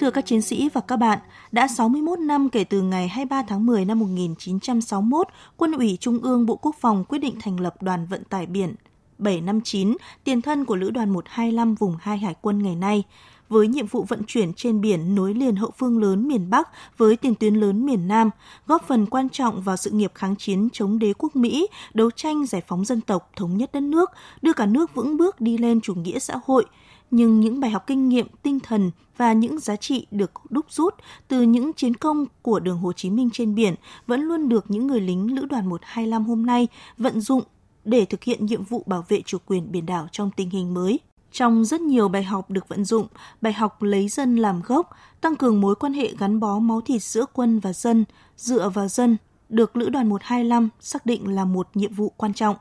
[0.00, 1.18] Thưa các chiến sĩ và các bạn,
[1.52, 6.46] đã 61 năm kể từ ngày 23 tháng 10 năm 1961, Quân ủy Trung ương
[6.46, 8.74] Bộ Quốc phòng quyết định thành lập đoàn vận tải biển
[9.18, 13.04] 759, tiền thân của Lữ đoàn 125 vùng 2 Hải quân ngày nay
[13.48, 17.16] với nhiệm vụ vận chuyển trên biển nối liền hậu phương lớn miền Bắc với
[17.16, 18.30] tiền tuyến lớn miền Nam,
[18.66, 22.46] góp phần quan trọng vào sự nghiệp kháng chiến chống đế quốc Mỹ, đấu tranh
[22.46, 24.10] giải phóng dân tộc, thống nhất đất nước,
[24.42, 26.66] đưa cả nước vững bước đi lên chủ nghĩa xã hội.
[27.10, 30.94] Nhưng những bài học kinh nghiệm, tinh thần và những giá trị được đúc rút
[31.28, 33.74] từ những chiến công của đường Hồ Chí Minh trên biển
[34.06, 36.68] vẫn luôn được những người lính Lữ đoàn 125 hôm nay
[36.98, 37.42] vận dụng
[37.84, 41.00] để thực hiện nhiệm vụ bảo vệ chủ quyền biển đảo trong tình hình mới.
[41.32, 43.06] Trong rất nhiều bài học được vận dụng,
[43.40, 44.90] bài học lấy dân làm gốc,
[45.20, 48.04] tăng cường mối quan hệ gắn bó máu thịt giữa quân và dân,
[48.36, 49.16] dựa vào dân,
[49.48, 52.56] được Lữ đoàn 125 xác định là một nhiệm vụ quan trọng.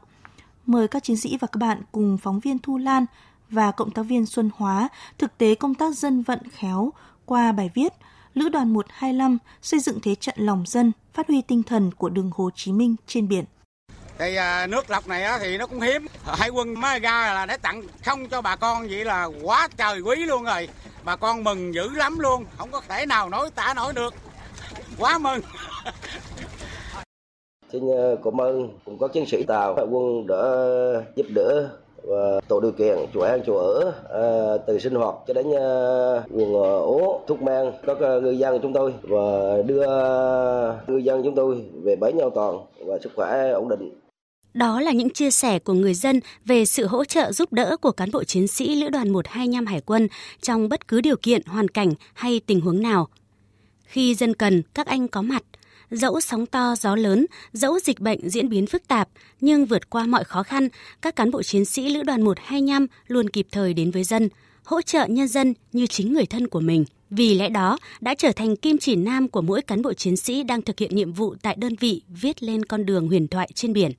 [0.66, 3.06] Mời các chiến sĩ và các bạn cùng phóng viên Thu Lan
[3.50, 6.94] và cộng tác viên Xuân Hóa thực tế công tác dân vận khéo
[7.26, 7.94] qua bài viết
[8.34, 12.32] Lữ đoàn 125 xây dựng thế trận lòng dân, phát huy tinh thần của đường
[12.34, 13.46] Hồ Chí Minh trên biển.
[14.18, 16.06] Thì à, nước lọc này á, thì nó cũng hiếm.
[16.26, 20.00] Hải quân mới ra là để tặng không cho bà con vậy là quá trời
[20.00, 20.70] quý luôn rồi.
[21.04, 24.14] Bà con mừng dữ lắm luôn không có thể nào nói tả nổi được.
[24.98, 25.42] Quá mừng.
[27.72, 28.80] Xin à, cảm ơn.
[28.86, 30.42] Cũng có chiến sĩ tàu hải quân đã
[31.16, 31.70] giúp đỡ
[32.08, 34.24] Ờ, tổ điều kiện chỗ ăn chỗ ở à,
[34.68, 35.68] từ sinh hoạt cho đến à,
[36.30, 39.86] nguồn ố thuốc men các ngư dân chúng tôi và đưa
[40.88, 44.00] ngư dân chúng tôi về bến an toàn và sức khỏe ổn định
[44.54, 47.92] đó là những chia sẻ của người dân về sự hỗ trợ giúp đỡ của
[47.92, 50.08] cán bộ chiến sĩ Lữ đoàn 125 Hải quân
[50.42, 53.08] trong bất cứ điều kiện, hoàn cảnh hay tình huống nào.
[53.84, 55.44] Khi dân cần, các anh có mặt.
[55.92, 59.10] Dẫu sóng to, gió lớn, dẫu dịch bệnh diễn biến phức tạp,
[59.42, 60.70] nhưng vượt qua mọi khó khăn,
[61.02, 64.30] các cán bộ chiến sĩ Lữ đoàn 125 luôn kịp thời đến với dân,
[64.64, 66.86] hỗ trợ nhân dân như chính người thân của mình.
[67.10, 70.44] Vì lẽ đó, đã trở thành kim chỉ nam của mỗi cán bộ chiến sĩ
[70.44, 73.74] đang thực hiện nhiệm vụ tại đơn vị viết lên con đường huyền thoại trên
[73.74, 73.92] biển.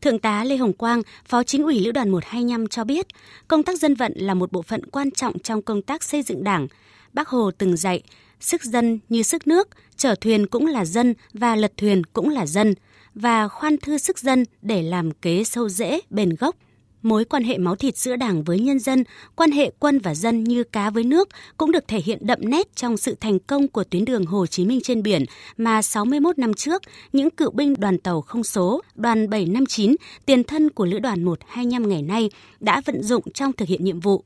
[0.00, 3.06] Thượng tá Lê Hồng Quang, Phó Chính ủy Lữ đoàn 125 cho biết,
[3.48, 6.44] công tác dân vận là một bộ phận quan trọng trong công tác xây dựng
[6.44, 6.66] Đảng.
[7.12, 8.02] Bác Hồ từng dạy,
[8.40, 12.46] sức dân như sức nước, chở thuyền cũng là dân và lật thuyền cũng là
[12.46, 12.74] dân,
[13.14, 16.56] và khoan thư sức dân để làm kế sâu rễ, bền gốc–
[17.02, 19.04] Mối quan hệ máu thịt giữa Đảng với nhân dân,
[19.36, 22.76] quan hệ quân và dân như cá với nước cũng được thể hiện đậm nét
[22.76, 25.24] trong sự thành công của tuyến đường Hồ Chí Minh trên biển
[25.56, 29.96] mà 61 năm trước, những cựu binh đoàn tàu không số, đoàn 759,
[30.26, 32.30] tiền thân của lữ đoàn 125 ngày nay
[32.60, 34.24] đã vận dụng trong thực hiện nhiệm vụ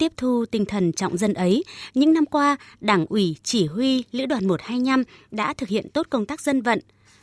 [0.00, 4.26] tiếp thu tinh thần trọng dân ấy, những năm qua, Đảng ủy, chỉ huy Lữ
[4.26, 6.80] đoàn 125 đã thực hiện tốt công tác dân vận,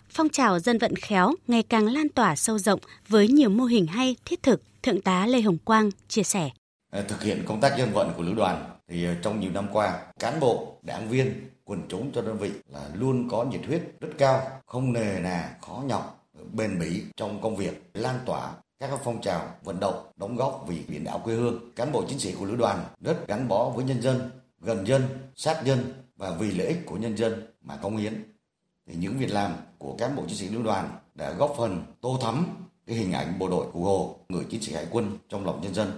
[0.10, 3.88] phong trào dân vận khéo ngày càng lan tỏa sâu rộng với nhiều mô hình
[3.88, 6.50] hay thiết thực, Thượng tá Lê Hồng Quang chia sẻ.
[6.92, 9.68] Ờ, thực hiện công tác dân vận của lữ đoàn thì ờ, trong nhiều năm
[9.74, 13.82] qua, cán bộ, đảng viên, quần chúng cho đơn vị là luôn có nhiệt huyết
[14.00, 18.90] rất cao, không nề nà, khó nhọc, bền bỉ trong công việc, lan tỏa các
[19.04, 21.72] phong trào vận động đóng góp vì biển đảo quê hương.
[21.76, 25.04] Cán bộ chiến sĩ của lữ đoàn rất gắn bó với nhân dân, gần dân,
[25.36, 28.14] sát dân và vì lợi ích của nhân dân mà công hiến
[28.88, 32.20] thì những việc làm của cán bộ chiến sĩ lữ đoàn đã góp phần tô
[32.22, 32.48] thắm
[32.88, 35.74] cái hình ảnh bộ đội cụ Hồ, người chiến sĩ hải quân trong lòng nhân
[35.74, 35.92] dân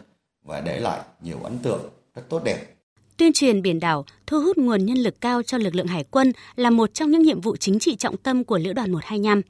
[0.44, 1.81] và để lại nhiều ấn tượng
[2.16, 2.75] rất tốt đẹp.
[3.17, 6.34] Tuyên truyền biển đảo, thu hút nguồn nhân lực cao cho lực lượng hải quân
[6.56, 9.41] là một trong những nhiệm vụ chính trị trọng tâm của Lữ đoàn 125.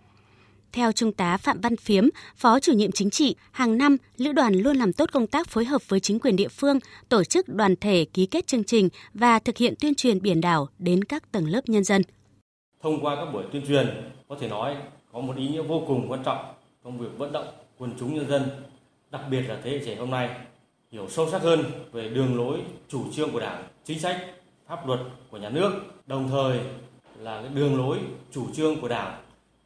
[0.74, 4.54] Theo Trung tá Phạm Văn Phiếm, Phó chủ nhiệm chính trị, hàng năm, Lữ đoàn
[4.54, 7.76] luôn làm tốt công tác phối hợp với chính quyền địa phương, tổ chức đoàn
[7.76, 11.48] thể ký kết chương trình và thực hiện tuyên truyền biển đảo đến các tầng
[11.48, 12.02] lớp nhân dân.
[12.82, 14.76] Thông qua các buổi tuyên truyền có thể nói
[15.14, 16.54] có một ý nghĩa vô cùng quan trọng
[16.84, 17.48] trong việc vận động
[17.78, 18.50] quần chúng nhân dân,
[19.12, 20.30] đặc biệt là thế hệ trẻ hôm nay
[20.92, 24.26] hiểu sâu sắc hơn về đường lối chủ trương của Đảng, chính sách,
[24.68, 25.72] pháp luật của nhà nước,
[26.08, 26.60] đồng thời
[27.20, 27.98] là cái đường lối
[28.32, 29.22] chủ trương của Đảng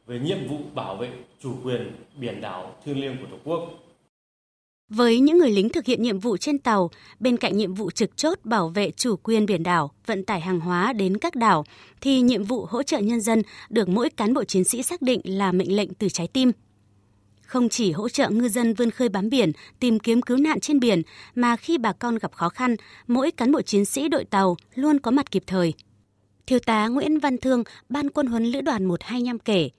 [0.06, 1.10] về nhiệm vụ bảo vệ
[1.42, 3.84] chủ quyền biển đảo thiêng liêng của Tổ quốc
[4.88, 8.16] với những người lính thực hiện nhiệm vụ trên tàu, bên cạnh nhiệm vụ trực
[8.16, 11.64] chốt bảo vệ chủ quyền biển đảo, vận tải hàng hóa đến các đảo,
[12.00, 15.20] thì nhiệm vụ hỗ trợ nhân dân được mỗi cán bộ chiến sĩ xác định
[15.24, 16.52] là mệnh lệnh từ trái tim.
[17.46, 20.80] Không chỉ hỗ trợ ngư dân vươn khơi bám biển, tìm kiếm cứu nạn trên
[20.80, 21.02] biển,
[21.34, 22.76] mà khi bà con gặp khó khăn,
[23.06, 25.74] mỗi cán bộ chiến sĩ đội tàu luôn có mặt kịp thời.
[26.46, 29.70] Thiếu tá Nguyễn Văn Thương, Ban quân huấn Lữ đoàn 125 kể,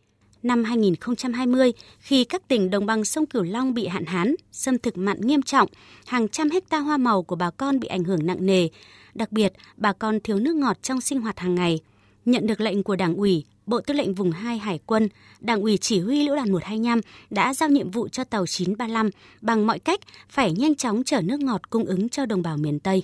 [0.46, 4.98] năm 2020 khi các tỉnh đồng bằng sông Cửu Long bị hạn hán, xâm thực
[4.98, 5.70] mặn nghiêm trọng,
[6.06, 8.68] hàng trăm hecta hoa màu của bà con bị ảnh hưởng nặng nề.
[9.14, 11.80] Đặc biệt, bà con thiếu nước ngọt trong sinh hoạt hàng ngày.
[12.26, 15.10] Nhận được lệnh của Đảng ủy, Bộ Tư lệnh Vùng 2 Hải quân,
[15.40, 19.10] Đảng ủy Chỉ huy Lữ đoàn 125 đã giao nhiệm vụ cho tàu 935
[19.42, 20.00] bằng mọi cách
[20.30, 23.04] phải nhanh chóng chở nước ngọt cung ứng cho đồng bào miền Tây.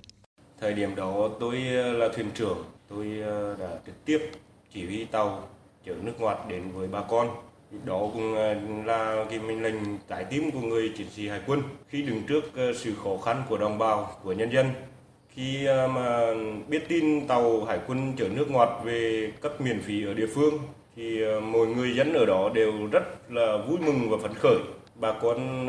[0.59, 2.57] Thời điểm đó tôi ờ, là thuyền trưởng,
[2.89, 4.19] tôi ờ, đã trực tiếp
[4.73, 5.49] chỉ huy tàu
[5.85, 7.29] chở nước ngọt đến với bà con.
[7.85, 8.55] Đó cũng ờ,
[8.85, 9.75] là cái mệnh lệnh
[10.09, 13.43] trái tim của người chiến sĩ hải quân khi đứng trước ờ, sự khó khăn
[13.49, 14.65] của đồng bào, của nhân dân.
[15.29, 16.33] Khi ờ, mà
[16.67, 20.53] biết tin tàu hải quân chở nước ngọt về cấp miễn phí ở địa phương,
[20.95, 24.57] thì mọi người dân ở đó đều rất là vui mừng và phấn khởi.
[24.95, 25.67] Bà con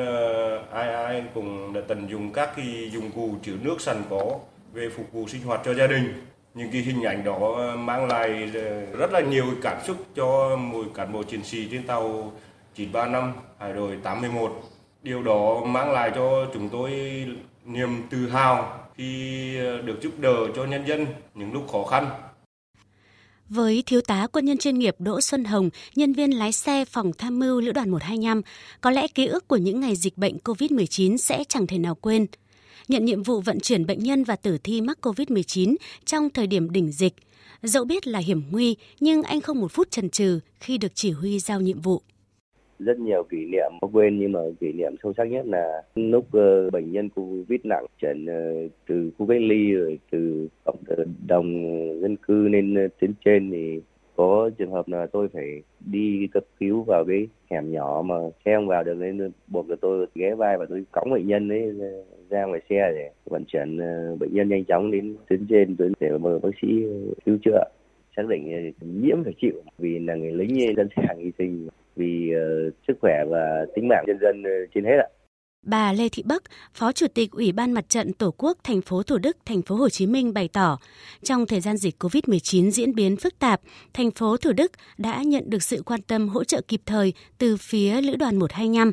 [0.71, 4.39] ai ai cũng đã tận dụng các cái dụng cụ chứa nước sẵn có
[4.73, 6.13] về phục vụ sinh hoạt cho gia đình
[6.55, 10.85] những cái hình ảnh đó mang lại ờ, rất là nhiều cảm xúc cho mỗi
[10.95, 12.33] cán bộ chiến sĩ trên tàu
[12.75, 14.63] 935 hải đội 81
[15.03, 16.93] điều đó mang lại cho chúng tôi
[17.65, 22.11] niềm tự hào khi ờ, được giúp đỡ cho nhân dân những lúc khó khăn
[23.49, 27.13] với Thiếu tá quân nhân chuyên nghiệp Đỗ Xuân Hồng, nhân viên lái xe phòng
[27.19, 28.43] tham mưu Lữ đoàn 125,
[28.81, 32.27] có lẽ ký ức của những ngày dịch bệnh COVID-19 sẽ chẳng thể nào quên.
[32.93, 35.75] Nhận nhiệm vụ vận chuyển bệnh nhân và tử thi mắc COVID-19
[36.05, 37.13] trong thời điểm đỉnh dịch.
[37.63, 41.11] Dẫu biết là hiểm nguy, nhưng anh không một phút chần chừ khi được chỉ
[41.11, 42.03] huy giao nhiệm vụ
[42.79, 46.25] rất nhiều kỷ niệm không quên nhưng mà kỷ niệm sâu sắc nhất là lúc
[46.27, 50.83] uh, bệnh nhân covid nặng chuyển uh, ờ, từ khu cách ly rồi từ cộng
[51.27, 51.63] đồng
[52.01, 53.81] dân cư lên ờ, tuyến trên thì
[54.17, 58.15] có trường hợp là tôi phải đi cấp cứu vào cái hẻm nhỏ mà
[58.45, 61.49] xe không vào được nên buộc là tôi ghé vai và tôi cõng bệnh nhân
[61.49, 61.73] ấy
[62.31, 65.93] ra ngoài xe để vận chuyển ờ, bệnh nhân nhanh chóng đến tuyến trên tuyến
[66.01, 66.69] để mời bác sĩ
[67.25, 67.65] cứu chữa
[68.17, 72.33] xác định ờ, nhiễm phải chịu vì là người lính dân sàng hy sinh vì
[72.35, 74.43] uh, sức khỏe và tính mạng nhân dân
[74.75, 75.09] trên hết ạ.
[75.63, 76.43] Bà Lê Thị Bắc,
[76.75, 79.75] Phó Chủ tịch Ủy ban Mặt trận Tổ quốc thành phố Thủ Đức, thành phố
[79.77, 80.79] Hồ Chí Minh bày tỏ,
[81.23, 83.61] trong thời gian dịch COVID-19 diễn biến phức tạp,
[83.95, 87.57] thành phố Thủ Đức đã nhận được sự quan tâm hỗ trợ kịp thời từ
[87.61, 88.93] phía Lữ đoàn 125.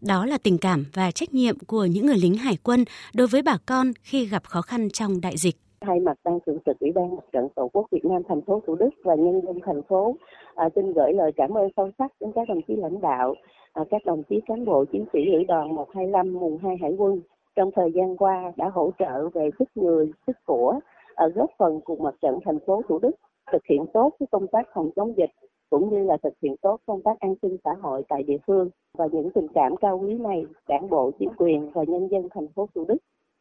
[0.00, 2.84] Đó là tình cảm và trách nhiệm của những người lính hải quân
[3.14, 5.56] đối với bà con khi gặp khó khăn trong đại dịch
[5.86, 8.62] thay mặt ban thường trực ủy ban mặt trận tổ quốc việt nam thành phố
[8.66, 10.16] thủ đức và nhân dân thành phố
[10.60, 13.34] à, xin gửi lời cảm ơn sâu sắc đến các đồng chí lãnh đạo
[13.72, 17.20] à, các đồng chí cán bộ chiến sĩ lữ đoàn 125 mùng 2 hải quân.
[17.56, 20.80] Trong thời gian qua đã hỗ trợ về sức người sức của
[21.14, 23.10] à, góp phần cùng mặt trận thành phố thủ đức
[23.52, 25.30] thực hiện tốt cái công tác phòng chống dịch
[25.70, 28.70] cũng như là thực hiện tốt công tác an sinh xã hội tại địa phương.
[28.98, 32.48] Và những tình cảm cao quý này đảng bộ chính quyền và nhân dân thành
[32.48, 32.98] phố thủ đức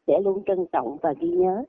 [0.08, 1.64] sẽ luôn trân trọng và ghi nhớ.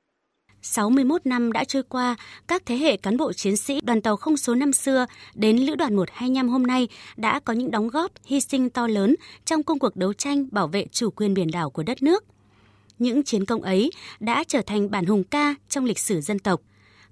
[0.62, 2.16] 61 năm đã trôi qua,
[2.48, 5.74] các thế hệ cán bộ chiến sĩ đoàn tàu không số năm xưa đến Lữ
[5.74, 9.78] đoàn 125 hôm nay đã có những đóng góp, hy sinh to lớn trong công
[9.78, 12.24] cuộc đấu tranh bảo vệ chủ quyền biển đảo của đất nước.
[12.98, 13.90] Những chiến công ấy
[14.20, 16.60] đã trở thành bản hùng ca trong lịch sử dân tộc.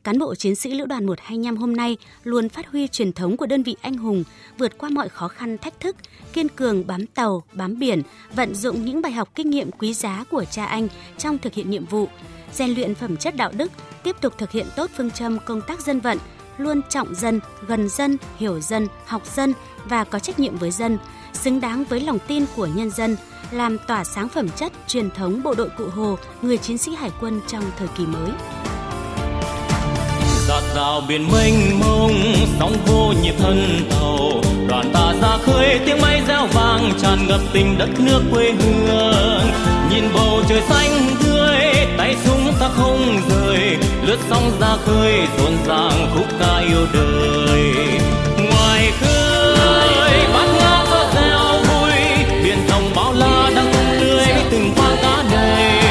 [0.05, 3.47] Cán bộ chiến sĩ Lữ đoàn 125 hôm nay luôn phát huy truyền thống của
[3.47, 4.25] đơn vị anh hùng,
[4.59, 5.97] vượt qua mọi khó khăn thách thức,
[6.33, 8.03] kiên cường bám tàu, bám biển,
[8.35, 11.71] vận dụng những bài học kinh nghiệm quý giá của cha anh trong thực hiện
[11.71, 12.09] nhiệm vụ,
[12.53, 13.73] rèn luyện phẩm chất đạo đức,
[14.03, 16.19] tiếp tục thực hiện tốt phương châm công tác dân vận,
[16.59, 19.55] luôn trọng dân, gần dân, hiểu dân, học dân
[19.85, 20.99] và có trách nhiệm với dân,
[21.33, 23.17] xứng đáng với lòng tin của nhân dân,
[23.51, 27.11] làm tỏa sáng phẩm chất truyền thống bộ đội cụ Hồ, người chiến sĩ hải
[27.21, 28.31] quân trong thời kỳ mới.
[30.49, 32.13] Giạt rào biển mênh mông,
[32.59, 37.41] sóng vô nhịp thân tàu, đoàn ta ra khơi tiếng máy reo vang tràn ngập
[37.53, 39.51] tình đất nước quê hương.
[39.91, 41.17] Nhìn bầu trời xanh
[44.19, 47.75] lướt sóng ra khơi rộn ràng khúc ca yêu đời.
[48.51, 51.93] Ngoài khơi, bát ngát gió reo vui,
[52.45, 55.83] biển rộng bao la đang tung lưới từng khoang cá đầy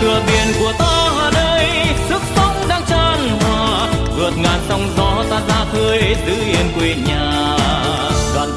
[0.00, 1.68] cửa biển của ta đây,
[2.08, 6.94] sức sống đang tràn hòa, vượt ngàn sóng gió ta ra khơi giữ yên quê
[7.06, 7.59] nhà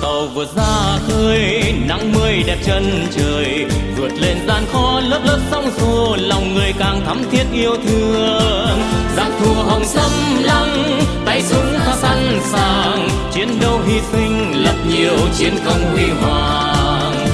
[0.03, 3.65] tàu vượt ra khơi, nắng mây đẹp chân trời.
[3.97, 8.79] Vượt lên gian khó lớp lớp sóng xô lòng người càng thắm thiết yêu thương.
[9.15, 13.09] Giặc thù hồng xâm lăng, tay súng ta sẵn sàng.
[13.33, 17.27] Chiến đấu hy sinh, lập nhiều chiến công huy hoàng.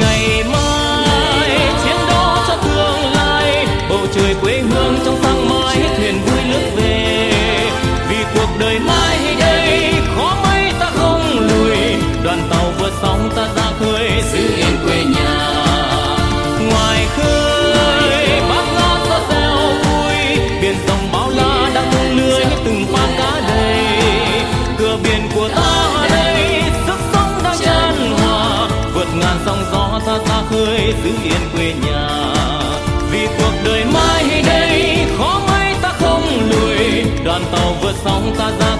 [0.00, 1.48] Ngày mai,
[1.84, 3.66] chiến đấu cho tương lai.
[3.88, 7.30] Bầu trời quê hương trong sáng mai, thuyền vui nước về.
[8.10, 8.95] Vì cuộc đời mai
[13.02, 14.22] sóng ta ra khơi.
[14.32, 15.52] Giữ yên quê nhà.
[16.70, 20.38] Ngoài khơi bác ngát gió reo vui.
[20.60, 23.78] Biển rộng bao la đang tung lưới từng khoang cá đầy.
[24.78, 26.62] Cửa biển của ta đây.
[26.86, 28.68] sức sống đang tràn hòa.
[28.94, 32.08] Vượt ngàn sóng gió ta ra khơi giữ yên quê nhà.
[33.10, 37.04] Vì cuộc đời mai đây khó mấy ta không lùi.
[37.24, 38.75] Đoàn tàu vượt sóng ta ra